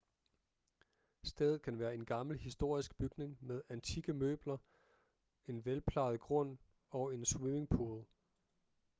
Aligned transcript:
stedet 1.23 1.61
kan 1.61 1.79
være 1.79 1.93
en 1.95 2.05
gammel 2.05 2.39
historisk 2.39 2.95
bygning 2.97 3.37
med 3.41 3.61
antikke 3.69 4.13
møbler 4.13 4.57
en 5.47 5.65
velplejet 5.65 6.19
grund 6.19 6.57
og 6.89 7.13
en 7.13 7.25
swimmingpool 7.25 8.05